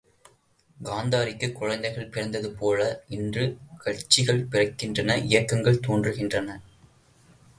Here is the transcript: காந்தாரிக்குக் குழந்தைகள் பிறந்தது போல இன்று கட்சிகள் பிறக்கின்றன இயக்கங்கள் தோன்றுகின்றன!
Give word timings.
காந்தாரிக்குக் 0.77 1.51
குழந்தைகள் 1.51 2.07
பிறந்தது 2.07 2.49
போல 2.51 2.79
இன்று 3.07 3.43
கட்சிகள் 3.77 4.41
பிறக்கின்றன 4.51 5.19
இயக்கங்கள் 5.25 5.81
தோன்றுகின்றன! 5.87 6.49